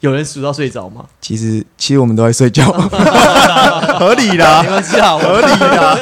[0.00, 1.04] 有人数到睡着吗？
[1.20, 2.64] 其实其实我们都在睡觉，
[4.00, 5.98] 合理啦没，关系啊，合理啦。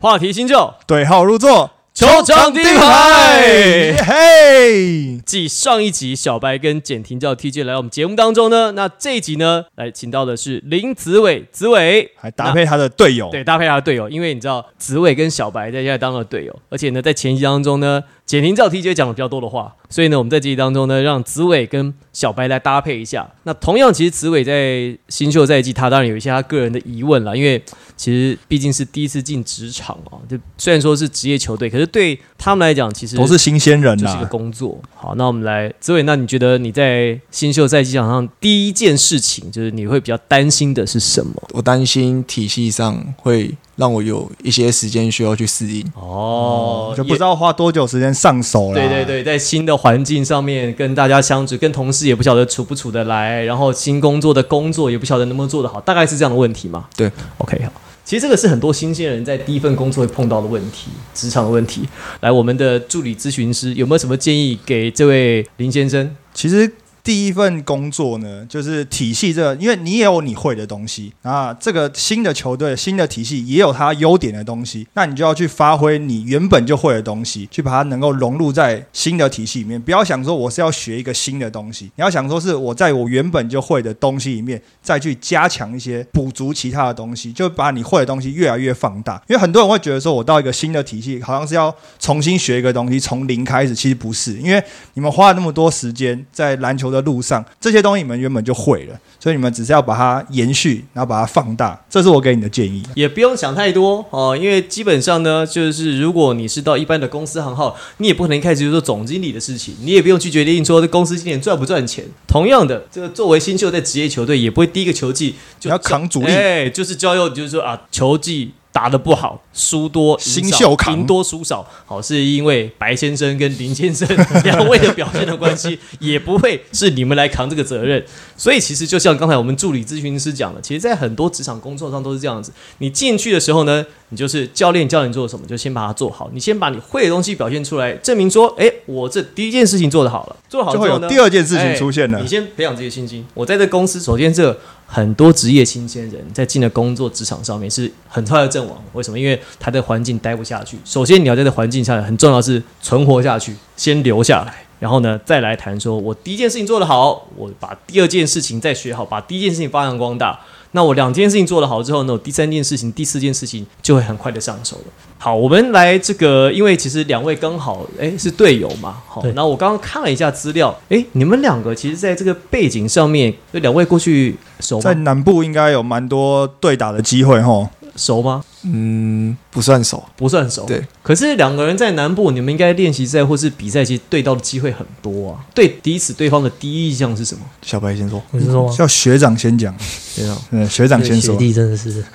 [0.00, 3.96] 话题新旧，对号入座，球场第一排。
[4.04, 23.24] 嘿，继上一集小白跟简廷教 TJ 来到我们节目当中呢，那这一集呢，来请到的是林子伟，子伟还搭配他的队友，对搭配他的队友，因为你知道子伟跟小白在现在当了队友，而且呢，在前一集当中呢，简廷教 TJ 讲了比较多的话，所以呢，我们在这一集当中呢，让子伟跟小白来搭配一下。
[23.44, 27.62] 那同样，其实子伟在新秀赛季，他当然有一些他个人的疑问了，因为
[27.96, 34.34] 其实毕竟是第一次进职场哦，就虽然说是职业球队，可是对他们来讲，其实都是新鲜人就是一个。
[34.34, 34.76] 工作。
[34.96, 41.40] 好，那我们来，紫伟，那你觉得你在新秀赛季场上第一件事情，就是你会比较担心的是什么？
[41.52, 45.88] 我担心体系上会让我有一些时间需要去适应。
[45.94, 48.74] 哦就不知道花多久时间上手了。
[48.74, 56.86] 对对对，在新的环境上面跟大家相处，跟同事也不晓得处不处得来，然后新工作的工作也不晓得能不能做得好，大概是这样的问题嘛？
[56.96, 57.08] 对
[57.38, 57.72] ，OK 好。
[58.04, 61.88] 其实这个是很多新鲜人在第一份工作会碰到的问题，职场的问题。
[62.20, 66.14] 来，我们的助理咨询师有没有什么建议给这位林先生？
[66.34, 66.70] 其实
[67.04, 79.78] 第一份工作呢，就是体系这个，因为你也有你会的东西，那这个新的球队、新的体系也有它优点的东西，那你就要去发挥你原本就会的东西，去把它能够融入在新的体系里面。
[79.78, 89.22] 不要想说我是要学一个新的东西，你要想说是我在我原本就会的东西里面再去加强一些补足其他的东西，就把你会的东西越来越放大。
[89.28, 102.82] 因为很多人会觉得说，我到一个新的体系，好像是要重新学一个东西，从零开始，其实不是，因为你们花了那么多时间在篮球的路上，这些东西你们原本就会了，所以你们只是要把它延续，然后把它放大，这是我给你的建议。
[102.94, 112.04] 也不用想太多哦，因为基本上呢，就是如果你是到一般的公司行号，你也不可能一开始就做总经理的事情，你也不用去决定说这公司今年赚不赚钱。
[112.26, 118.52] 同样的，这个作为新秀在职业球队，也不会第一个球季就你要扛主力哎，就是交由就是说啊，球季。
[118.74, 124.06] 打得不好，输多赢少赢多输少，好是因为白先生跟林先生
[124.44, 128.04] 两位的表现的关系， 也不会是你们来扛这个责任。
[128.36, 132.52] 所以其实就像刚才我们助理咨询师讲的，其实，在很多职场工作上都是这样子。
[132.78, 136.28] 你进去的时候呢，你就是教练教你做什么，就先把它做好。
[136.34, 143.24] 你先把你会的东西表现出来，证明说，哎，我这第一件事情做得好了，做好之就会有后呢，第二件事情哎出现了你先培养自己的信心。
[143.34, 148.82] 我在这公司，首先这很多职业新鲜人在进了工作职场上面是很快的阵亡。
[148.92, 149.18] 为什么？
[149.18, 150.76] 因为他在环境待不下去。
[150.84, 154.54] 首先你要在这环境下，很重要的是存活下去，先留下来。
[154.80, 160.38] 然后呢，再来谈说，我第一件事情做得好，我把第二件事情再学好，把第一件事情发扬光大。
[160.72, 164.92] 那我两件事情做得好之后呢，我第三件事情、第四件事情就会很快的上手了。
[165.16, 174.92] 好，我们来这个，因为其实两位刚好诶是队友嘛，好，那我刚刚看了一下资料，诶，你们两个其实在这个背景上面，这两位过去熟在？
[174.94, 177.68] 南部应该有蛮多对打的机会吼。
[177.96, 178.44] 熟吗？
[178.64, 180.02] 嗯，不算熟。
[180.16, 180.64] 不算熟。
[180.66, 185.44] 对，可是两个人在南部，你们应该练习赛或是比赛，其实对到的机会很多啊。
[185.54, 187.44] 对彼此对方的第一印象是什么？
[187.62, 188.74] 小白先说，我是说吗？
[188.76, 192.04] 叫学长先讲，学长，嗯，学长先说学，弟真的是，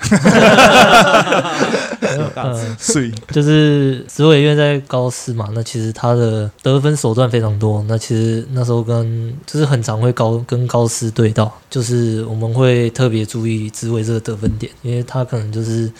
[2.36, 7.84] 嗯， 是就是紫伟因为在高四嘛，那其实他的得分手段非常多。
[7.88, 15.90] 那其实那时候跟就是很常会高跟高四对到，就是我们会特别注意紫伟这个得分点，因为他可能就是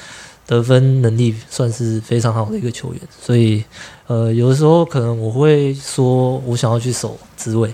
[0.50, 3.62] 得分能力算是非常好的一个球员，所以
[4.08, 7.72] 呃有的时候可能我会说我想要去守紫伟，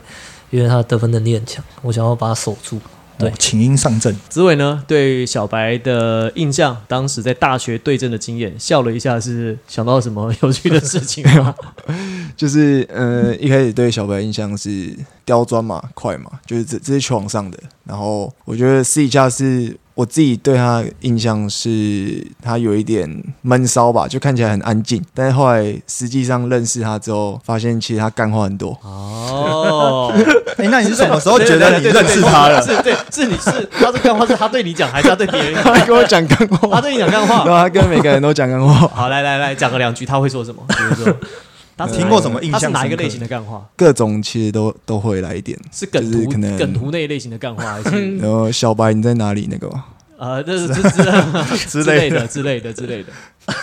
[0.51, 2.79] 因为他得分能力很强，我想要把他守住。
[3.19, 4.15] 对哦请缨上阵。
[4.29, 11.55] 紫伟呢对小白的印象，当时在大学对阵的经验，笑了一下，是想到什么有趣的事情吗？
[12.37, 14.95] 就是呃，一开始对小白印象是
[15.25, 17.59] 刁钻嘛、快嘛，就是这这是球场上的。
[17.85, 25.03] 然后我觉得私底下是我自己对他印象是他有一点闷骚吧，就看起来很安静。
[25.15, 28.79] 但是后来实际上认识他之后，发现其实他干话很多。
[28.83, 30.13] 哦，
[30.59, 32.61] 哎，那你是什么时候觉得你认识他了？
[32.61, 35.65] 是对，是你是他是干话是他对你讲，还是他对别人讲？
[35.65, 37.63] 他跟我讲干他话，对你讲干然后话。
[37.63, 38.75] 他跟每个人都讲干话。
[38.89, 40.63] 好，来来来，讲个两句，他会说什么？
[40.69, 41.17] 比如说，
[41.77, 43.65] 他听过什么印象他是哪一个类型的干话？
[43.77, 45.59] 各种其实都都会来一点。
[45.73, 49.85] 是梗图就是可能梗图那一类型的干话，还是 然后小白你在哪里那个吗？
[50.19, 52.27] 呃，这是这是 之之类类的。
[52.27, 53.09] 之类的之类的。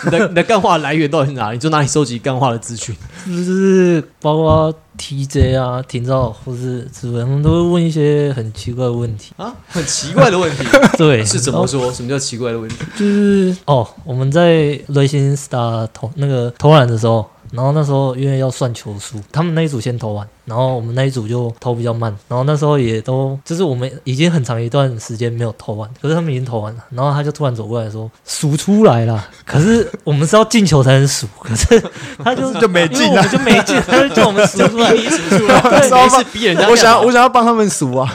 [0.05, 1.57] 你的你的干话来源到底是哪里？
[1.57, 2.95] 你从哪里收集干话的资讯？
[3.25, 9.33] 就是包括 TJ 啊、停照或是主人，他们都会问一些很奇怪的问题。
[9.37, 10.63] 啊，很奇怪的问题，
[10.97, 11.91] 对，是怎么说？
[11.91, 12.75] 什么叫奇怪的问题？
[12.95, 31.81] 就是哦，我们在瑞星 Star 投那个投篮的时候，然后那时候因为要算球数，他们那一组先投完，然后我们那一组就投比较慢，然后那时候也都就是我们已经很长一段时间没有投完，可是他们已经投完了，然后他就突然走过来说数出来了， 可是我们是要进球才能数，可是
[32.23, 36.69] 他就就没进我们就没进，他就叫我们数出来，你数出来，对 没事逼人家。
[36.69, 38.13] 我想要我想要帮他们数啊，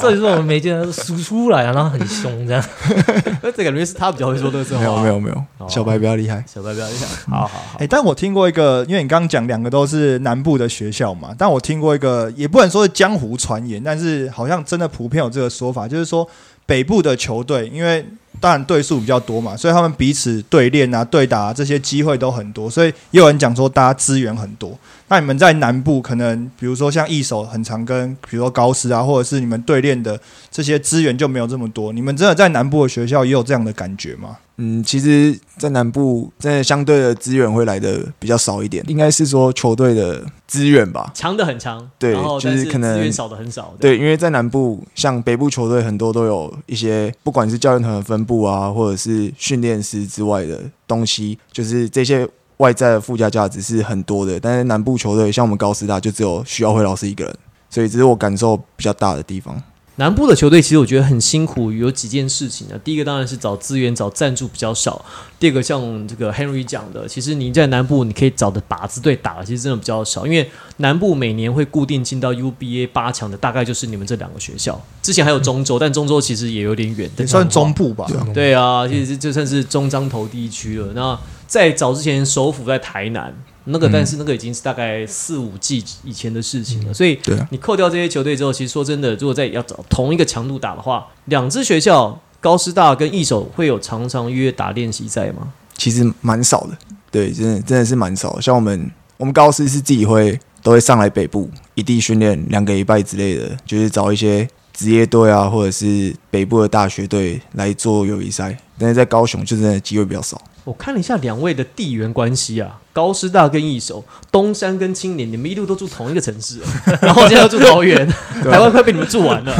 [0.00, 2.64] 这里是我们没进，数出来啊，然后很凶这样。
[3.42, 4.80] 那这感觉是他比较会说这个话。
[4.80, 6.44] 没有没有没有哦，小白比较厉害。
[6.46, 7.06] 小白比较厉害。
[7.30, 16.28] 好好好哎、，但我听过一个，因为你刚刚讲两个都是南部的学校嘛，但我听过一个，也不能说是江湖传言，但是好像真的普遍有这个说法，就是说
[16.66, 18.04] 北部的球队，因为
[18.40, 24.78] 当然队数比较多嘛，所以他们彼此对练啊、对打、这些机会都很多，所以也有人讲说大家资源很多。
[25.08, 30.18] 那你们在南部可能，比如说像一手很常跟，比如说高师啊，或者是你们对练的
[30.50, 31.92] 这些资源就没有这么多。
[31.92, 34.38] 你们真的在南部的学校也有这样的感觉吗？
[34.62, 41.10] 嗯，其实，在南部真的相对的资源会来的比较少一点，应该是说球队的资源吧。
[41.14, 43.74] 强的很强，对就是可能资源少的很少。
[43.80, 52.28] 对，因为在南部，像北部球队很多都有一些，不管是教练团的分布啊，或者是训练师之外的东西，就是这些
[52.58, 54.38] 外在的附加价值是很多的。
[54.38, 57.34] 但是南部球队像我们高师大，就只有徐耀辉老师一个人，
[57.70, 59.62] 所以这是我感受比较大的地方。
[60.00, 62.74] 南部的球队其实我觉得很辛苦，有几件事情呢。
[62.82, 65.04] 第一个当然是找资源、找赞助比较少。
[65.38, 74.82] 第二个像这个 Henry 讲的，其实你在南部你可以找的靶子队打，其实真的比较少，因为南部每年会固定进到 UBA 八强的，大概就是你们这两个学校。
[75.02, 78.06] 之前还有中州，但中州其实也有点远，也算中部吧。
[78.32, 80.94] 对啊，其实就算是中彰投地区了。
[80.94, 83.34] 那在早之前，首府在台南，
[83.64, 86.94] 那个嗯但是那个已经是大概四五季以前的事情了。
[86.94, 95.52] 所以对啊你扣掉这些球队之后，其实说真的，如果在要找同一个强度打的话，两支学校高师大跟一手会有常常约打练习赛吗？
[95.76, 96.76] 其实蛮少的，
[97.10, 98.42] 对，真的真的是蛮少的。
[98.42, 108.56] 像我们我们高师是自己会都会上来北部一地训练两个礼拜之类的，就是找一些职业队啊，或者是北部的大学队来做友谊赛。
[108.78, 110.40] 但是在高雄就真的机会比较少。
[110.70, 116.60] 我看了一下两位的地缘关系啊，高师大跟一手，东山跟青年，你们一路都住同一个城市，
[117.02, 118.06] 然后现在要住桃园，
[118.48, 119.52] 台湾快被你们住完了。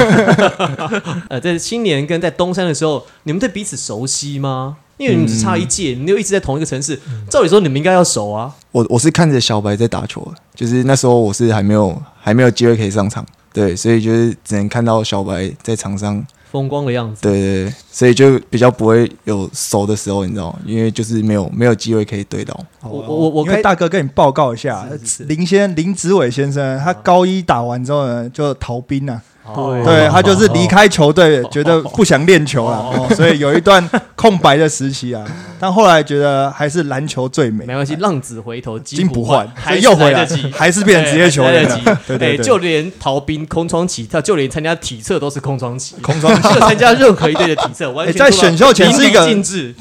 [1.29, 4.77] 呃，在青年跟在东山的时候，你们对彼此熟悉吗？
[4.99, 6.97] 因为你们只差一届，你们又一直在同一个城市，
[7.29, 8.55] 照理说你们应该要熟啊。
[8.71, 20.59] 我我是看着小白在打球，就是那时候我是还没有还没有机会可以上场，对，所以就是只能看到小白在场上，风光的样子，对对对，所以就比较不会有熟的时候，你知道吗？
[20.65, 22.59] 因为就是没有没有机会可以对到。
[22.83, 25.25] 我我我我因为大哥跟你报告一下是是，是。
[25.25, 29.21] 林先林子伟先生，他高一打完之后呢，就逃兵啊，
[29.55, 29.81] 哦。
[29.85, 30.09] 对。
[30.09, 33.07] 他就是离开球队，觉得不想练球了，哦。
[33.15, 35.25] 所以有一段空白的时期啊。
[35.59, 39.47] 但后来觉得还是篮球最美，没关系，浪子回头金不不换
[39.83, 41.99] 又回来还是变成职业球员了。
[42.07, 42.17] 对。
[42.17, 46.49] 对就连逃兵、空窗期，他就连参加体测都是空窗期，空窗期。
[46.61, 49.29] 参加任何一队的体测，完全在选秀前是一个。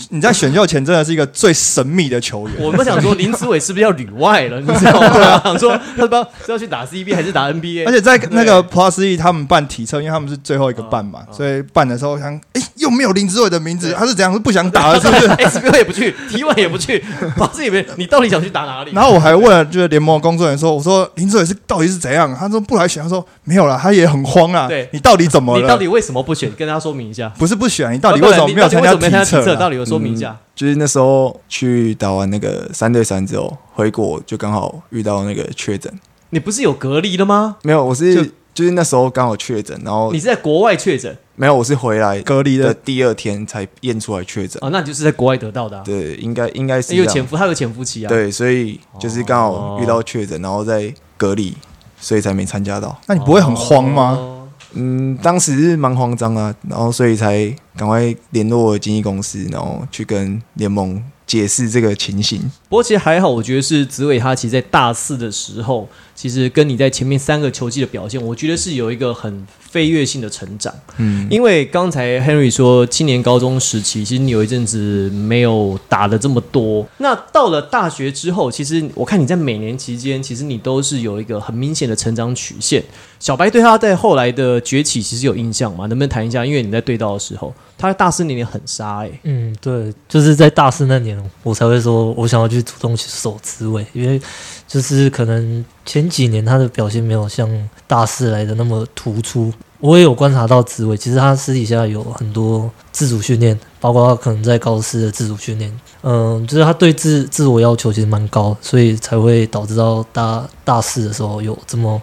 [0.10, 2.58] 你在选秀前真的是一个最神秘的球员。
[2.60, 4.60] 我们想说林子伟是不是要旅外了？
[4.60, 5.42] 你知道吗？
[5.44, 14.34] 想说他不知道是要去打 CB 还是打 NBA，而且在那个 Plus E 他们办体测，因为他们是最后一个办嘛，所以办的时候想，哎，又没有林志伟的名字，他是怎样？
[14.34, 17.04] 是不想打 了，是不是？SBO 也不去，T1 也不去，
[17.38, 18.92] 保持也没， 你到底想去打哪里？
[18.94, 22.36] 然后我还问了就是联盟的工作人员说，我说林志伟是到底是怎样？
[22.36, 24.68] 他说不来选，他说没有了，他也很慌啊。
[24.68, 25.62] 对你到底怎么了？
[25.62, 26.52] 你到底为什么不选？
[26.58, 27.32] 跟大家说明一下。
[27.38, 29.56] 不是不选，你到底为什么没有参加体测？
[29.56, 30.38] 到底有说明一下。
[30.56, 35.92] 就是那时候去打完那个三对三之后回国，就刚好遇到那个确诊。
[36.32, 37.56] 你不是有隔离的吗？
[37.64, 44.60] 没有，我是就就是那时候刚好确诊，然后你是在国外确诊没有，我是回来隔离的第二天才验出来确诊。
[44.62, 45.84] 哦，那你就是在国外得到的啊。
[45.86, 47.02] 对，应该应该是这样。
[47.02, 51.56] 因为潜伏，他有潜伏期啊。，对，所以就是刚好遇到确诊，然后在隔离，
[52.02, 53.00] 所以才没参加到。
[53.08, 54.18] 那你不会很慌吗？
[54.20, 54.36] 哦
[54.74, 62.40] 嗯，当时是蛮慌张啊，然后所以才赶快联络我的经纪公司，然后去跟联盟解释这个情形。
[62.68, 70.74] 不过其实还好，我觉得是紫伟他其实在大四的时候，其实跟你在前面三个球季的表现，我觉得是有一个很飞跃性的成长。
[70.98, 76.84] 嗯，因为刚才 Henry 说，青年高中时期，其实你有一阵子没有打的这么多。
[76.98, 82.84] 那到了大学之后，其实我看你在每年期间，其实你都是有一个很明显的成长曲线。
[83.20, 85.86] 小白对他在后来的崛起其实有印象吗？
[85.88, 86.46] 能不能谈一下？
[86.46, 94.20] 因为你在对到的时候，他在大四那年很杀哎、嗯，对，就是在大四那年，我才会说我想要去主动去守职位，因为
[94.68, 97.50] 就是可能前几年他的表现没有像
[97.86, 99.54] 大四来的那么突出。
[99.82, 112.02] 我也有观察到职位，其实他私底下有很多自主训练，包括他可能在高师的自主训练，嗯，就是他对自自我要求其实蛮高，所以才会导致到大大四的时候有这么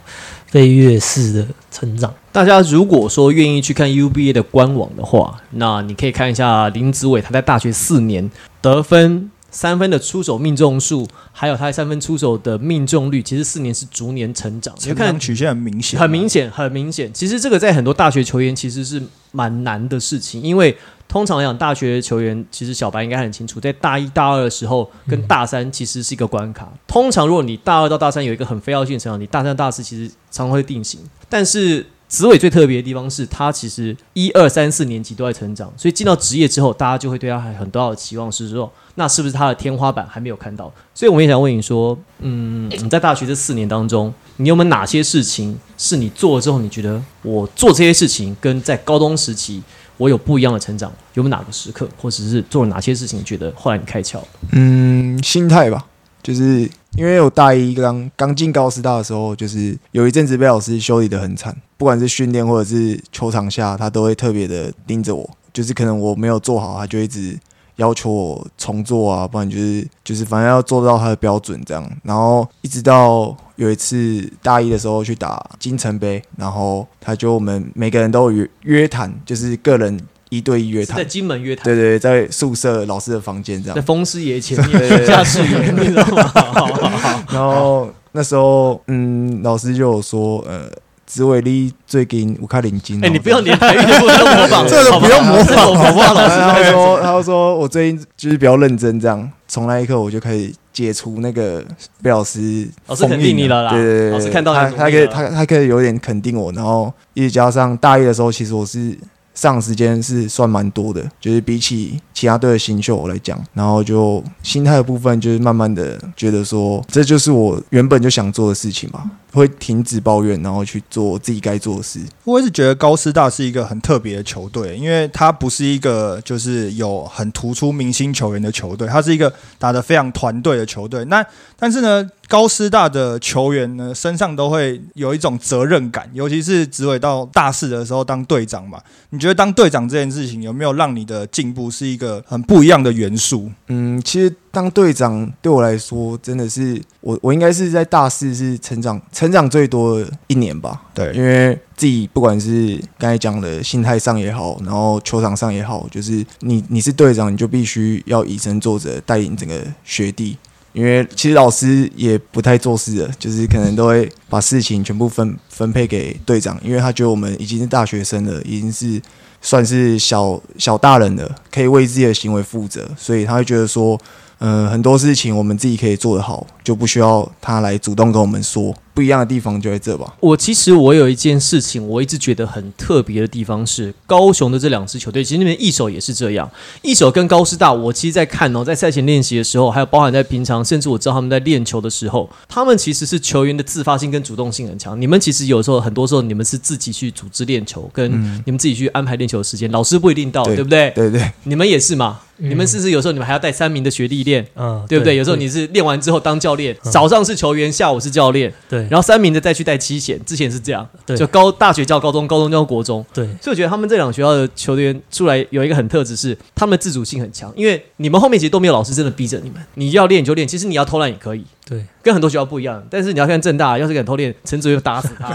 [0.57, 2.11] 飞跃式的成长。
[2.33, 8.31] 大家如果说愿意去看 UBA 的官网的话，那你可以看一下林子伟他在大学四年
[8.63, 9.31] 得分。
[9.49, 14.75] 三分的出手命中数，还有他三分出手的命中率，其实四年是逐年成长。
[14.77, 17.11] 你成看长曲线很明显，很明显，很明显。
[17.15, 20.77] 其实这个在很多大学球员其实是蛮难的事情，因为
[21.09, 26.71] 通常来讲，大学球员其实小白应该很清楚，在大一大二的时候跟大三其实是一个关卡。
[26.87, 31.01] 通常如果你大二到大三有一个很非要性的成长，你大三大四其实常常会定型。
[31.29, 40.73] 但是紫伟最特别的地方是他其实一二三四年级都在成长，所以进到职业之后，大家就会对他还很多的期望是说，那是不是他的天花板还没有看到？
[40.95, 49.61] 所以我也想问你说，嗯，你在大学这四年当中，你有没有哪些事情是你做了之后，你觉得我做这些事情跟在高中时期
[49.97, 50.93] 我有不一样的成长？
[51.15, 54.21] 有没有哪个时刻，或者是做了哪些事情，觉得后来你开窍？
[54.53, 55.87] 嗯，心态吧，
[56.23, 67.39] 就是因为我大一刚刚进高师大的时候，就是有一阵子被老师修理的很惨，不管是训练或者是球场下，他都会特别的盯着我，就是可能我没有做好，他就一直
[67.77, 79.99] 要求我重做啊，不然就是就是反正要做到他的标准这样，然后一直到有一次大一的时候去打金城杯，然后他就我们每个人都有约约谈，就是个人
[80.31, 81.05] 一对一约谈在。
[81.05, 83.83] 金门约谈，对对，对在宿舍老师的房间这样在。
[83.83, 86.23] 风师爷前面下士元，你知道吗？
[86.25, 90.71] 好好好然后那时候，嗯，老师就有说，呃，
[91.07, 93.03] 紫伟力最近我卡领金。
[93.05, 95.75] 哎，你不要连台语都不用模仿， 这个不用模仿。
[95.75, 96.37] 好不老师。
[96.37, 99.31] 他说，他说我最近就是比较认真，这样。
[99.49, 101.65] 从那一刻，我就开始解除那个
[102.03, 108.99] 被老师老师肯定你了啦，对对对，老师看到他他可以他他可以有点肯定我，然后一直加上大一的时候，其实我是
[109.33, 122.01] 上时间是算蛮多的，就是比起其他队的新秀来讲，然后就心态的部分，就是慢慢的觉得说，这就是我原本就想做的事情吧，会停止抱怨，然后去做自己该做的事。
[122.25, 131.05] 我一直觉得高师大是一个很特别的球队，因为它不是一个就是有很突出明星球员的球队，它是一个打得非常团队的球队。
[131.05, 131.25] 那
[131.59, 138.81] 但是呢，高师大的球员呢身上都会有一种责任感，尤其是职位到大四的时候当队长嘛。
[139.11, 143.51] 你觉得当队长这件事情有没有让你的进步是一个很不一样的元素？
[143.69, 150.81] 嗯，其实当队长对我来说，真的是我我应该是在大四是成长成长最多的一年吧。
[150.95, 160.39] 对因为自己不管是刚才讲的心态上也好，然后球场上也好，就是你你是队长，你就必须要以身作则，带领整个学弟。
[160.73, 168.99] 因为其实老师也不太做事的，就是可能都会把事情全部分分配给队长，因为他觉得我们已经是大学生了，已经是
[169.43, 173.99] 算是小小大人了，可以为自己的行为负责，所以他会觉得说，
[174.39, 178.75] 嗯、很多事情我们自己可以做得好，就不需要他来主动跟我们说。
[178.97, 180.15] 不一样的地方就在这吧。
[180.21, 186.51] 我其实我有一件事情，我一直觉得很特别的地方是高雄的这两支球队，其实那边一手也是这样。
[186.81, 194.99] 一手跟高师大，我其实在看哦，在赛前练习的时候，还有包含在平常，甚至我知道他们在练球的时候，他们其实是球员的自发性跟主动性很强。
[194.99, 198.11] 你们其实有时候很多时候你们是自己去组织练球，跟
[198.47, 200.91] 你们自己去安排练球的时间，老师不一定到，对对不对？
[200.95, 202.21] 对对，你们也是嘛？
[202.23, 204.47] 嗯你们是不是有时候你们还要带三名的学弟练？
[204.57, 205.17] 嗯，对不对？
[205.17, 211.17] 有时候你是练完之后当教练，早上是球员，下午是教练，对然后三名的再去带七贤，之前是这样，对。
[211.17, 213.25] 就高大学教高中，高中教国中，对。
[213.41, 221.45] 所以我觉得他们这两个学校的球员出来有一个很特质是，他们的自主性很强，因为你们后面其实都没有老师真的逼着你们，你要练你就练，其实你要偷懒也可以。
[221.69, 225.29] 对，跟很多学校不一样，但是你要看正大，要是敢偷练，陈主任就打死他，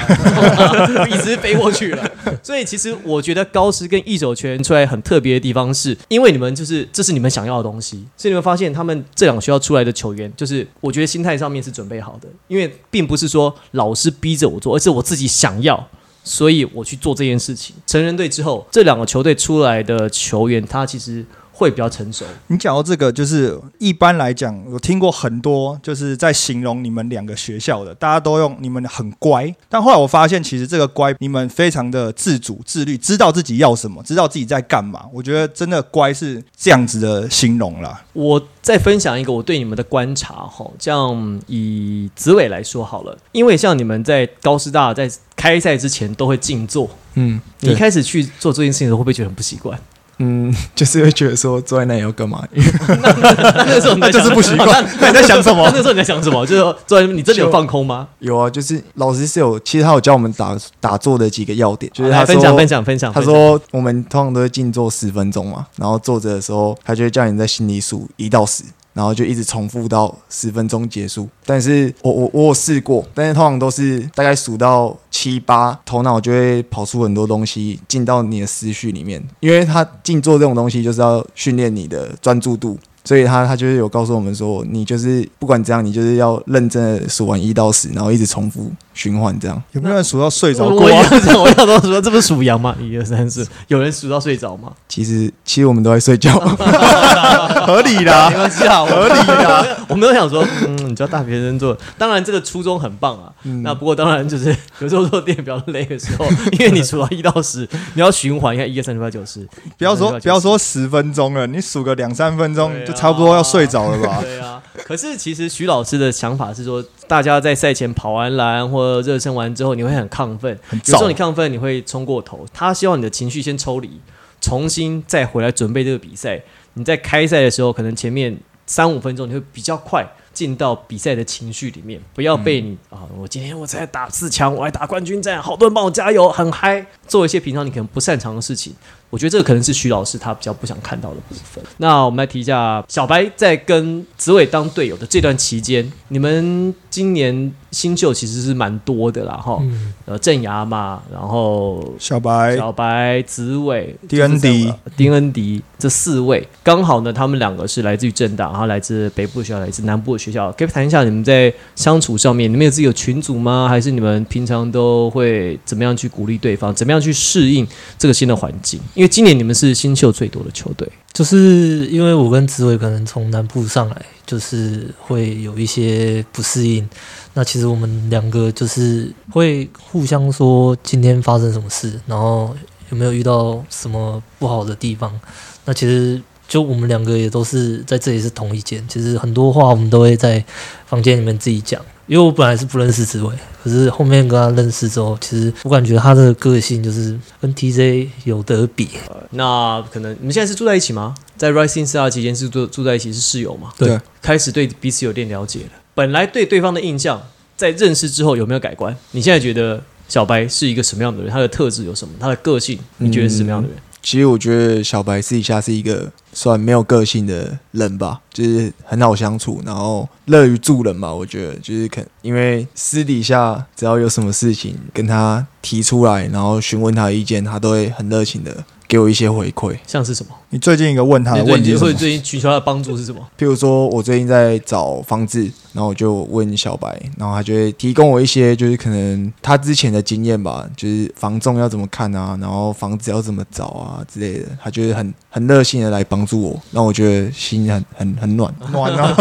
[1.06, 2.12] 一直飞过去了。
[2.42, 15.86] 所以其实我觉得高师跟一手拳出来很特别的地方是，因为你们就是这是你们想要的东西，所以你们发现他们这两个学校出来的球员，就是我觉得心态上面是准备好的，因为并不是说老师逼着我做，而是我自己想要。
[16.24, 17.76] 所以我去做这件事情。
[17.88, 22.26] 成人队之后，这两个球队出来的球员，他其实会比较成熟。
[22.48, 29.54] 你讲到这个，就是一般来讲，我听过很多，就是在形容你们两个学校的，大家都用你们很乖。
[29.70, 35.06] 但后来我发现，其实这个乖，你们非常的自主、自律，知道自己要什么，知道自己在干嘛。
[35.14, 38.04] 我觉得真的乖是这样子的形容啦。
[38.14, 46.90] 我再分享一个我对你们的观察哈，这样以子伟来说好了，因为像你们在高师大在开赛之前都会静坐。
[47.16, 49.78] 嗯，你一，开始去做这件事情的时候，会不会觉得很不习惯？
[50.24, 52.44] 嗯，就是会觉得说坐在那里要干嘛？
[52.54, 54.68] 那个时候你在想 那就是不习惯。
[55.02, 55.78] 那你在想什么那？
[55.78, 56.46] 时候你在想什么？
[56.46, 58.08] 就是说坐在那边你真的有放空吗？
[58.20, 63.12] 有啊，就是老师是有，其实他有教我们打打坐的几个要点，就是他来分享说分享分享。
[63.12, 68.64] 他说我们通常都会静坐十分钟嘛，然后坐着的时候，他就会叫你在心里数一到十，
[68.94, 71.28] 然后就一直重复到十分钟结束。
[71.46, 82.78] 但是我我我有试过，但是通常都是大概数到七八，头脑就会跑出很多东西进到你的思绪里面，因为他静坐这种东西就是要训练你的专注度。
[83.04, 89.62] 所以他他就是有告诉我们说，你就是不管怎样，你就是要认真的数完一到十，然后一直重复循环这样。
[89.72, 90.98] 有没有人数到睡着我过啊？
[91.12, 92.76] 我想我想说，这不是数羊吗？
[92.80, 94.72] 一二三四， 有人数到睡着吗？
[94.88, 96.34] 其实其实我们都在睡觉。
[97.66, 99.78] 合理啦没，关系啊，合理的。
[99.88, 103.32] 我们都想说，嗯，你教大学生做，当然这个初衷很棒啊。
[103.44, 114.20] 嗯那不过当然就是有时候做电比较累的时候，因为你数到一到十，你要循环，一下一二三四五六八九十，不要说不要说十分钟了，你数个两三分钟啊就差不多要睡着了吧？
[114.22, 122.46] 对啊， 可是其实徐老师的想法是说，大家在赛前跑完栏或热身完之后，你会很亢奋，很有时候你亢奋，你会冲过头。
[122.54, 124.00] 他希望你的情绪先抽离，
[124.40, 126.42] 重新再回来准备这个比赛。
[126.76, 138.74] 你在开赛的时候，可能前面三五分钟你会比较快进到比赛的情绪里面，不要被你、啊，我今天我在打四强，我来打冠军战，好多人帮我加油，很嗨，做一些平常你可能不擅长的事情。
[139.12, 141.64] 我觉得这个可能是徐老师他比较不想看到的部分。
[141.78, 160.52] 那我们来提一下小白在跟紫伟当队友的这段期间，你们今年新秀其实是蛮多的啦，哈，嗯，呃，郑牙嘛，然后小白小白、紫伟、丁恩迪丁恩迪这四位，刚好呢，他们两个是来自于政大，然后来自北部的学校，来自南部的学校。
[160.54, 163.68] 可以谈一下你们在相处上面，你们有自己有群组吗？
[163.68, 168.80] 还是你们平常都会怎么样去鼓励对方，怎么样去适应这个新的环境？
[169.02, 176.88] 因为今年你们是新秀最多的球队，就是因为我跟紫伟可能从南部上来，就是会有一些不适应。
[177.34, 182.56] 那其实我们两个就是会互相说今天发生什么事，然后
[182.92, 185.20] 有没有遇到什么不好的地方。
[185.66, 190.44] 那其实就我们两个也都是在这里是同一间，其实很多话我们都会在
[190.86, 191.82] 房间里面自己讲。
[192.08, 193.34] 因为我本来是不认识紫薇，
[193.64, 198.90] 可是后面跟他认识之后，其实我感觉他的个性就是跟 TJ 有得比。
[199.30, 201.16] 那可能你们现在是住在一起吗？
[201.38, 203.72] 在 Rising Star 期间是住住在一起，是室友吗？
[203.78, 205.70] 对对开始对彼此有点了解了。
[205.96, 207.22] 本来对对方的印象，
[207.56, 208.94] 在认识之后有没有改观？
[209.12, 211.32] 你现在觉得小白是一个什么样的人？
[211.32, 212.14] 他的特质有什么？
[212.20, 213.78] 他的个性你觉得是什么样的人？
[214.04, 221.14] 其实我觉得小白私底下是一个算没有个性的人吧，就是很好相处，然后乐于助人吧。
[221.14, 229.78] 我觉得就是肯，因为私底下只要有什么事情跟他提出来，然后询问他的意见，他都会很热情的给我一些回馈。
[229.86, 230.32] 像是什么？
[230.50, 231.94] 你最近一个问他的问题是什么？
[231.94, 233.22] 最近寻求他的帮助是什么？
[233.38, 248.54] 譬如说，我最近在找房子，然后我就问小白，然后他就会提供我一些，就是可能他之前的经验吧，就是房仲要怎么看啊，然后房子要怎么找啊之类的，他就是很很热心的来帮助我，让我觉得心很很很暖。
[248.72, 249.16] 暖啊，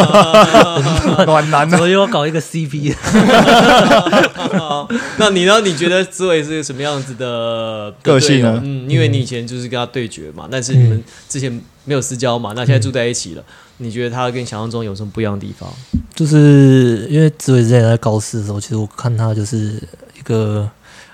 [1.25, 1.79] 暖男啊！
[1.81, 2.95] 我又要搞一个 CP，
[5.19, 5.61] 那你呢？
[5.61, 11.51] 你觉得紫伟是个什么样子的个性呢嗯，因为你以前就是跟他对决嘛，但是你们之前
[11.85, 13.45] 没有私交嘛，那现在住在一起了，
[13.83, 15.69] 你觉得他跟想象中有什么不一样的地方？
[16.15, 19.83] 就是因为紫伟之前在高四的时候，其实我看他就是
[20.19, 20.69] 一个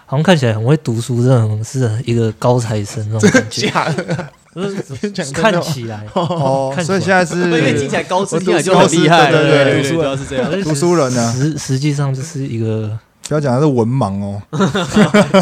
[0.04, 10.62] 好像看起来很会读书，这种是一个高材生那种感觉，假的，就是讲看起来 哦，看起来所以现在是因为听起来高知听起来就很厉害，对对对对，读书主要是这样。
[10.62, 14.42] 读书人呢，实实际上就是一个不要讲他是文盲哦。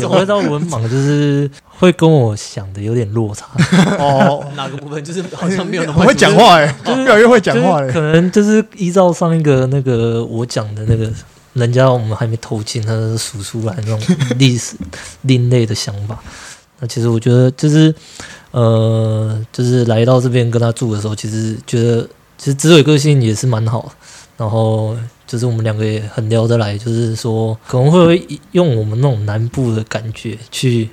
[0.00, 3.46] 怎么会到文盲，就是会跟我想的有点落差，
[3.98, 7.86] 哦，哪个部分就是好像没有那么很会讲，话哎，越来越会讲话嘞。
[7.86, 11.10] 就是可能就是依照上一个那个我讲的那个。
[11.54, 14.74] 人家我们还没投进，他就数出来那种历史
[15.22, 16.18] 另类的想法。
[16.80, 17.94] 那其实我觉得就是，
[18.50, 22.02] 呃，就是来到这边跟他住的时候，其实觉得
[22.36, 23.88] 其实紫伟个性也是蛮好的，
[24.36, 30.88] 然后就是我们两个也很聊得来，就是说可能会用我们那种南部的感觉去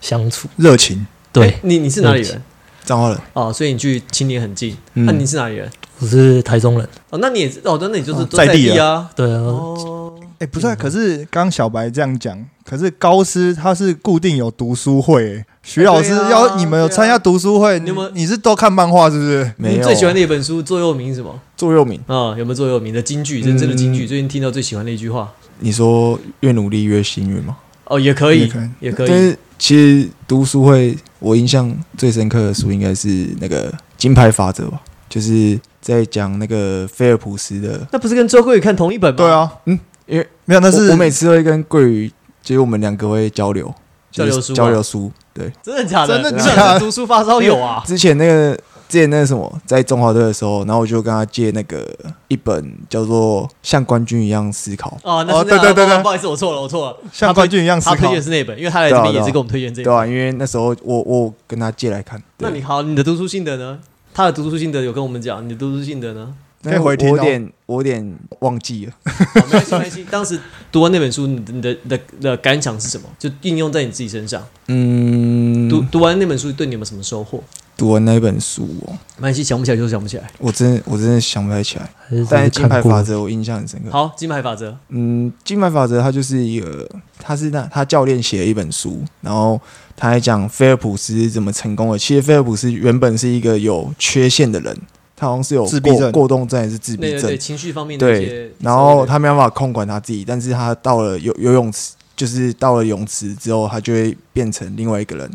[0.00, 0.48] 相处。
[0.56, 2.42] 热情，对，你你是哪里人？
[2.84, 4.74] 彰化人，哦，所以你距青年很近。
[4.94, 5.70] 嗯那你是哪里人？
[5.98, 9.10] 我是台中人，哦，那你也是哦，那你就是哦都在在地地啊。
[9.14, 19.52] 对啊，哦，哎，不是啊，可是刚刚小白这样讲，可是高师他是固定有读书会，哎徐老师要你们有参加读书会，你你有没有你是都看漫画是不是？
[19.56, 21.38] 没有你最喜欢的一本书座右铭是什么？
[21.56, 22.00] 座右铭。
[22.06, 23.42] 啊、有没有座右铭的金句？
[23.42, 24.06] 真正的金句？
[24.06, 27.56] 最近听到最喜欢的一句话你说越努力越幸运吗？
[27.84, 29.08] 哦，也可以也可以。
[29.08, 33.08] 但是其实读书会，我印象最深刻的书应该是
[33.40, 37.86] 那个《金牌法则》吧，就是在讲那个菲尔普斯的。
[37.90, 39.16] 那不是跟周桂宇看同一本吗？
[39.16, 43.74] 对，啊，嗯，因为没有，那是我我每次都会跟桂宇，就是我们两个会交流，
[44.12, 45.10] 交流书啊交流书。
[45.38, 46.14] 对，真的假的？
[46.14, 47.82] 真的你假的读书发烧友啊？
[47.86, 48.54] 之前那个
[48.88, 51.86] 之前那个什么，在中华队的时候，然后我就跟他借那个
[52.28, 56.96] 一本叫做《像冠军一样思考》，哦，对对对对不好意思，我错了，我错了。
[57.12, 58.14] 像冠军一样思考他推。
[58.14, 59.84] 荐是那本，因为他来这边也是跟我们推荐这本。
[59.84, 62.20] 对啊，因为那时候我我跟他借来看。
[62.38, 63.78] 那你好，你的读书心得呢？
[64.14, 66.34] 他的读书心得有跟我们讲，你的读书心得呢？
[66.68, 68.92] 可以回听哦我有点我有点忘记了。
[69.04, 70.06] 好，没关系，没关系。
[70.10, 73.08] 当时读完那本书，你的你的的的感想是什么？
[73.18, 74.42] 就应用在你自己身上。
[74.68, 77.42] 嗯，读读完那本书，对你有没有什么收获？
[77.76, 80.28] 读完那本书哦，没关系，想不起来就想不起来。
[80.38, 81.88] 我真的我真的想不太起来。
[82.10, 83.90] 是但是金牌法则我印象很深刻。
[83.90, 84.76] 好，金牌法则。
[84.88, 86.88] 嗯，金牌法则它就是一个，
[87.20, 89.60] 他是那他教练写了一本书，然后
[89.94, 91.98] 他还讲菲尔普斯怎么成功的。
[91.98, 94.76] 其实菲尔普斯原本是一个有缺陷的人，
[95.18, 105.28] 他好像是有自闭症过动症还是自闭症对情绪方面的一些对，然后他没办法控管他自己，但是他到了游游泳池，就是到了泳池之后，他就会变成另外一个人。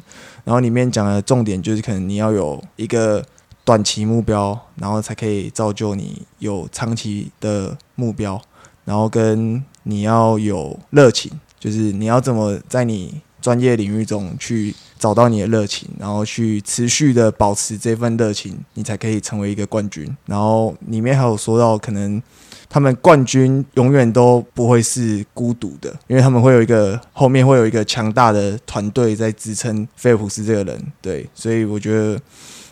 [0.45, 3.21] 然后里面讲的重点就是，可能你要有一个
[3.65, 8.41] 短期目标，然后才可以造就你有长期的目标，
[8.85, 20.10] 然后跟你要有热情，就是你要怎么在你专业领域中去找到你的热情，然后去持续的保持这份热情，你才可以成为一个冠军。
[20.25, 22.21] 然后里面还有说到，可能
[22.69, 30.82] 他们冠军永远都不会是孤独的，因为他们会有一个后面会有一个强大的团队在支撑菲尔普斯这个人。
[31.01, 32.17] 对，所以我觉得。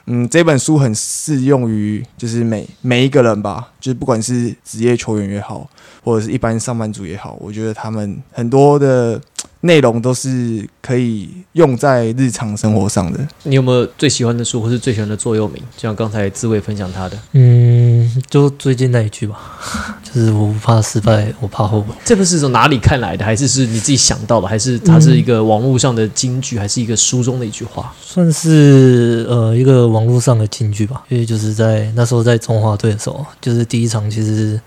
[0.08, 5.70] 嗯，这本书很适用于就是每每一个人吧，就是不管是职业球员也好，
[6.04, 9.22] 或者是一般上班族也好，我觉得他们很多的
[9.62, 13.20] 内容都是可以用在日常生活上的。
[13.44, 15.62] 你有没有最喜欢的书，或是最喜欢的座右铭？
[15.78, 17.91] 就像刚才滋味分享他的嗯，
[18.30, 19.38] 就最近那一句吧，
[20.04, 21.94] 就是我不怕失败，我怕后悔。
[22.04, 23.24] 这个是从哪里看来的？
[23.24, 24.48] 还是是你自己想到的？
[24.48, 27.94] 还是它是一个网络上的金句，还是一个书中的一句话？
[28.02, 34.60] 算是呃一个网络上的金句吧，因为就是在那时候在中华队的时候，就是第一场其实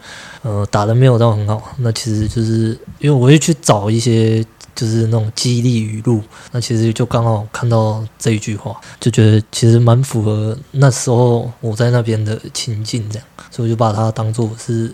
[0.42, 4.44] 呃打的没有到很好，那其实就是因为我会去找一些
[4.74, 14.90] 就是那种激励语录，那其实就刚好看到这一句话，就觉得其实蛮符合那时候我在那边的情境这样，所以我就把它当做是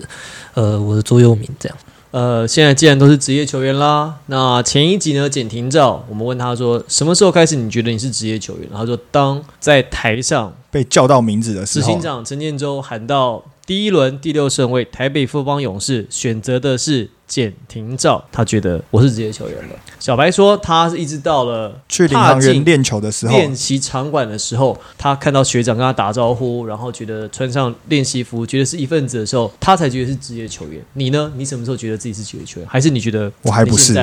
[0.55, 1.79] 呃我的座右铭这样。
[2.13, 8.67] 呃，现在既然都是职业球员啦，那前一集呢，简廷照，我们问他说，什么时候开始你觉得你是职业球员？
[8.69, 19.75] 然后说，当在台上被叫到名字的时候执行，长陈建州喊到第一轮第六顺位，台北富邦勇士选择的是简廷照，他觉得我是职业球员了。
[20.01, 30.83] 小白说，他是一直到了去领踏进航员练球的时候，练习场馆的时候，他看到学长跟他打招呼，然后觉得穿上练习服，觉得是一份子的时候，他才觉得是职业球员。
[30.95, 31.33] 你呢？
[31.37, 32.69] 你什么时候觉得自己是职业球员？
[32.69, 33.95] 还是你觉得我还不是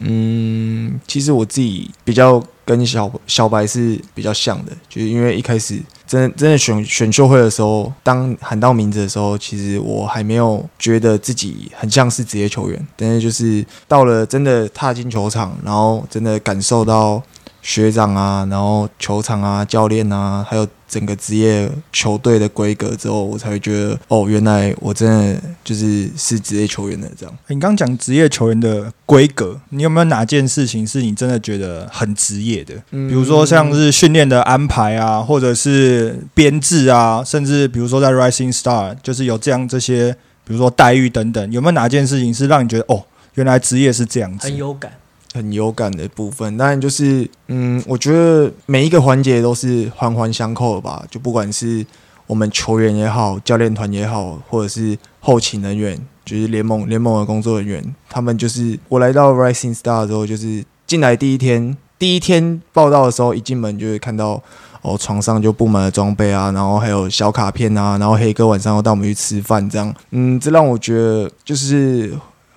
[0.00, 17.22] 嗯，其实我自己比较跟小小白是比较像的，就是因为一开始真真的选选秀会的时候，当喊到名字的时候，其实我还没有觉得自己很像是职业球员，但是就是到了真的踏进球场，然后真的感受到
[17.62, 27.38] 学长啊，然后球场啊、教练啊，还有整个职业球队的规格之后，我才会觉得哦，原来我真的就是是职业球员的这样。
[27.48, 32.74] 你刚讲职业球员的规格，你有没有哪件事情是你真的觉得很职业的？
[32.92, 40.12] 嗯比如说像是训练的安排啊，或者是编制啊，甚至比如说在 Rising Star，就是有这样这些，
[40.44, 43.02] 比如说待遇等等，有没有哪件事情是让你觉得哦，
[43.34, 44.56] 原来职业是这样子很？
[44.56, 44.92] 有感。
[45.34, 51.04] 很有感的部分，当然就是，嗯，我觉得每一个环节都是环环相扣的吧。
[51.10, 51.84] 就不管是
[52.26, 64.42] 我们球员也好，教练团也好，或者是后勤人员，就是联盟联盟的工作人员，他们就是我来到 Rising Star 的时候，就是进来第一天，第一天报道的时候，一进门就会看到。
[64.86, 72.12] 哦，床上就布满了装备啊，然后还有小卡片啊，然后黑哥晚上要带我们去吃饭，这样，嗯，这让我觉得就是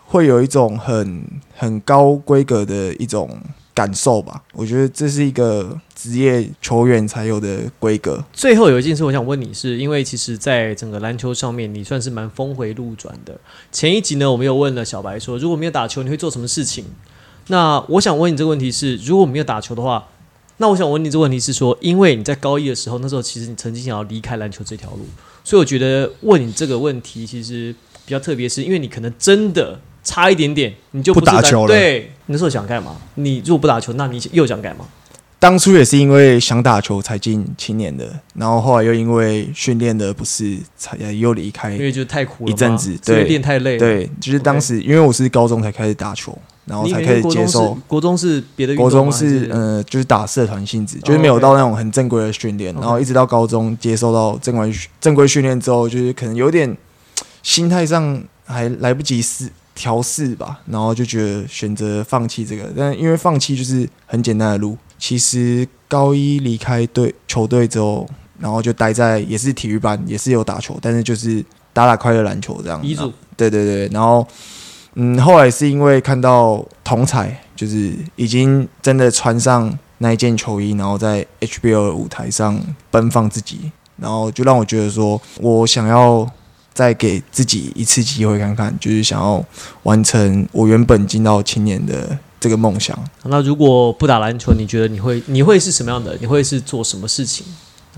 [0.07, 1.23] 会有一种很
[1.55, 3.29] 很高规格的一种
[3.73, 4.41] 感受吧。
[4.53, 8.23] 我觉得这是一个职业球员才有的规格。
[8.31, 13.37] 最后有一件事我想问你是，因为其实，在整个篮球上面，你算是蛮峰回路转的。
[13.71, 16.85] 前一集呢，我们有问了小白说，如果没有打球，你会做什么事情？
[17.47, 20.07] 那我想问你这个问题是，如果没有打球的话，
[20.57, 25.05] 那我想问你这个问题是说，因为你在高一的时候，那时候其实你曾经想要离开篮球这条路，
[25.43, 32.95] 所以我觉得问你这个问题其实比较特别，是因为你可能真的差一点点，你就不不打球了对，你那时候想干嘛？
[33.15, 34.85] 你如果不打球，那你又想干嘛？
[35.37, 41.79] 当初也是因为想打球才进青年的，然后后来又因为训练的不是，才又离开因。
[41.79, 43.79] 为就太苦了一阵子对练太累了。
[43.79, 47.77] 对，就是当时因为我是高中才开始打球，然后才开始接受。
[47.85, 56.75] 国中是别的国中是呃，就是打社团性质，就是哦没有到那种很正规的训练然后一直到高中接受到正规正规训练之后，就是可能有点
[57.43, 64.75] 心态上还来不及适调试吧，然后就觉得选择放弃这个，但因为放弃就是很简单的路。
[64.97, 68.05] 其实高一离开队球队之后，
[68.39, 72.83] 然后就待在也是体育班，也是有打球，但是就是打打快乐篮球这样。
[72.83, 74.27] 遗嘱对对对，然后
[74.95, 82.59] 嗯，后来是因为看到同彩，就是已经真的穿上那一件球衣，然后在 HBO 的舞台上
[82.89, 86.27] 奔放自己，然后就让我觉得说，我想要
[86.77, 89.43] 再给自己一次机会看看，就是想要
[89.81, 92.95] 完成我原本进到青年的这个梦想。
[93.23, 96.15] 那如果不打篮球，你觉得你会你会是什么样的？
[96.21, 97.47] 你会是做什么事情？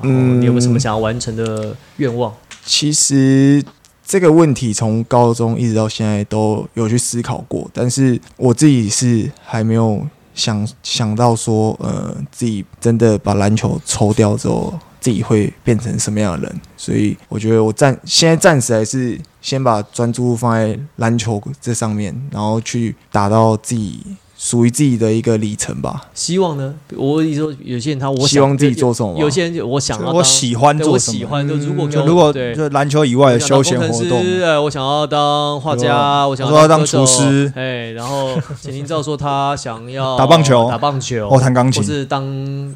[0.02, 2.34] 嗯你有没有什么想要完成的愿望？
[2.66, 3.62] 其实
[4.06, 10.02] 这个问题从高中一直到现在都有去思考过，但是我自己是还没有
[10.34, 16.62] 想想到说，呃，自己真的把篮球抽掉之后，自己会变成什么样的人。
[16.78, 24.02] 所以我觉得我暂现在暂时还是先把专注放在篮球这上面，然后去达到自己
[24.38, 26.08] 属于自己的一个里程吧。
[26.14, 26.74] 希望呢？
[26.96, 42.24] 我意思说，有些人他我希望自己做什么有有些人就我想要我喜欢做什么我喜欢，就如果如果对就篮球以外的休闲活动，呃，我想要当画家，我想要当厨师哎，然后简廷照说他想要打棒球打棒球，或弹钢琴或是当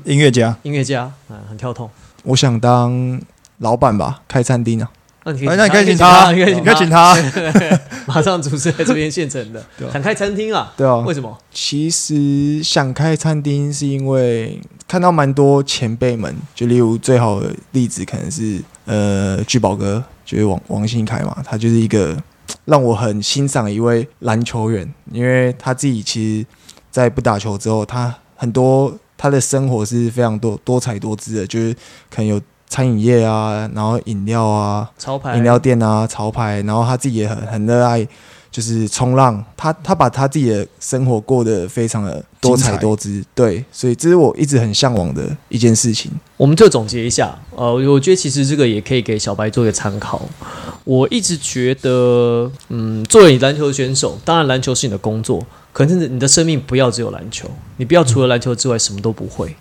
[0.03, 0.55] 音乐家。
[0.63, 1.89] 音乐家，嗯，很跳痛。
[2.23, 3.21] 我想当
[3.59, 4.89] 老板吧，开餐厅啊。
[5.25, 7.15] 那你可以，哎那你可以请他，他，你可以你可以请他。
[8.05, 10.73] 马上主持在这边现成的 想开餐厅啊？
[10.75, 11.37] 对啊，为什么？
[11.53, 22.21] 其实想开餐厅是因为看到蛮多前辈们，就例如最好的例子可能是呃聚宝哥，就是王王信凯嘛，他就是一个
[22.65, 26.45] 让我很欣赏的一位篮球员，因为他自己其实，
[26.91, 31.73] 在不打球之后，他很多他的生活是非常多多彩多姿的，就是
[32.13, 38.05] 可能有餐饮业啊，然后饮料啊，潮牌饮料店啊、潮牌，然后他自己也很很热爱，
[38.51, 39.41] 就是冲浪。
[39.55, 46.11] 他他把他自己的生活过得非常的多彩多姿，对，所以这是我一直很向往的一件事情。
[46.35, 50.21] 我们就总结一下，呃，我觉得其实这个也可以给小白做一个参考。
[50.83, 55.41] 我一直觉得，嗯，作为篮球选手，当然篮球是你的工作，
[55.73, 59.53] 可是你的生命不要只有篮球，你不要除了篮球之外什么都不会。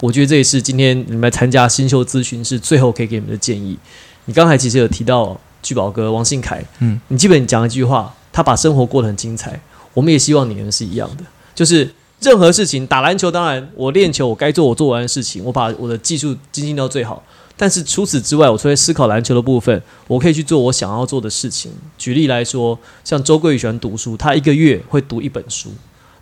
[0.00, 3.78] 我觉得这也是今天你们来参加新秀咨询是最后可以给你们的建议。
[4.24, 9.60] 你刚才其实有提到聚宝哥王信凯，嗯，你基本讲一句话，他把生活过得很精彩。
[9.94, 17.22] 我们也希望你们是一样的，就是任何事情，打篮球当然我练球，我该做我做完的事情，我把我的技术精进到最好。
[17.56, 21.70] 但是除此之外，我除了思考篮球的部分，我可以去做我想要做的事情。
[21.98, 25.70] 举例来说，像周桂宇喜欢读书，他一个月会读一本书。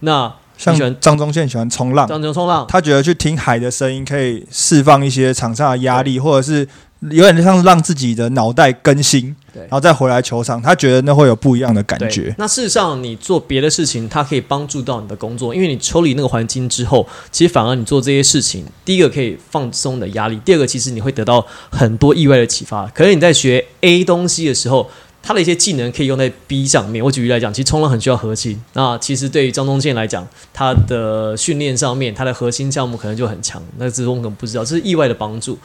[0.01, 6.67] 那像张忠宪喜欢冲浪，张忠冲浪，他觉得去听海的声音可以释放一些场上的压力，或者是
[7.01, 12.35] 有点像让自己的脑袋更新，然后再回来球场，他觉得那会有不一样的感觉。
[12.39, 22.87] 那事实上，你做别的事情，它可以帮助到你的工作，因为你抽离那个环境之后，其实反而你做这些事情，第一个可以放松你的压力，第二个其实你会得到很多意外的启发。
[22.89, 24.91] 可能你在学 A 东西的时候，
[25.23, 27.05] 他的一些技能可以用在 B 上面。
[27.05, 28.61] 我举例来讲，其实冲浪很需要核心。
[28.73, 33.63] 那其实对于张东健来讲，他的训练上面，他的核心项目可能就很强。
[33.77, 35.57] 那只是我们可能不知道，这是意外的帮助。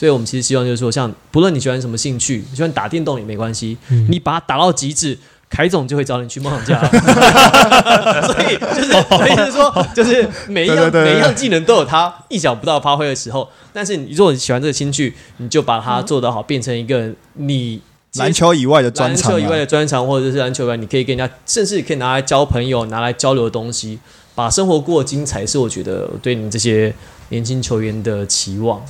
[0.00, 5.18] 所以我们其实希望就是说，像不论你喜欢什么兴趣，你喜欢打电动也没关系，嗯你把它打到极致。
[5.50, 6.80] 凯总就会找你去梦想家，
[8.22, 13.46] 所以就是我意思是说，就是每一样每一样技能都有他意想不到发挥的时候。
[13.72, 17.82] 但是你如果你喜欢这个兴趣，你就把它做得好，变成一个你
[18.14, 23.98] 篮球以外的专长、篮球以外啊，的专长，或者是篮球以外，你可以跟人家，甚至可以拿来交朋友、拿来交流的东西，
[24.36, 26.94] 把生活过精彩，是我觉得对你们这些
[27.30, 28.80] 年轻球员的期望。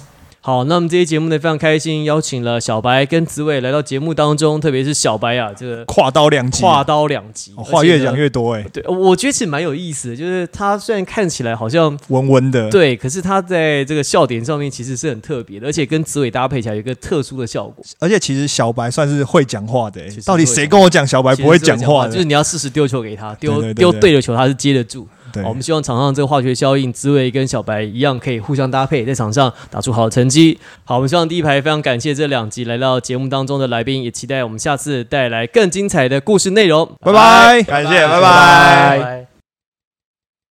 [0.43, 12.71] 好，那我们这期节目呢非常开心，邀请了小白跟紫伟来到节目当中，特别是小白啊，这个跨刀两击，跨刀两极，哦话越讲越多哎、对，我觉得其实蛮有意思的，就是他虽然看起来好像温温的。
[12.71, 17.85] 对，可是他在这个笑点上面其实是很特别的，而且跟紫伟搭配起来有一个特殊的效果。
[17.99, 22.13] 而且其实小白算是会讲话的、到底谁跟我讲小白不会讲话的？
[22.13, 25.07] 就是你要适时丢球给他，丢丢对的球他是接得住。
[25.33, 30.59] 对好我们希望场上这个化学效应，滋味跟小白一样，可以互相搭配，在场上打出好的成绩。
[30.85, 36.87] 好，我们希望第一排非常感谢这两集来到节目当中的来宾，也期待我们下次带来更精彩的故事内容。
[37.01, 38.99] 拜拜，感谢，拜拜。
[38.99, 39.20] 拜